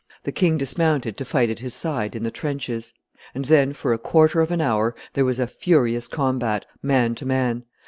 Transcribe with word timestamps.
The 0.23 0.31
king 0.31 0.57
dismounted 0.57 1.15
to 1.17 1.25
fight 1.25 1.51
at 1.51 1.59
his 1.59 1.75
side 1.75 2.15
in 2.15 2.23
the 2.23 2.31
trenches; 2.31 2.95
and 3.35 3.45
then, 3.45 3.71
for 3.71 3.93
a 3.93 3.99
quarter 3.99 4.41
of 4.41 4.49
an 4.49 4.59
hour, 4.59 4.95
there 5.13 5.25
was 5.25 5.37
a 5.37 5.45
furious 5.45 6.07
combat, 6.07 6.65
man 6.81 7.13
to 7.13 7.25
man. 7.27 7.65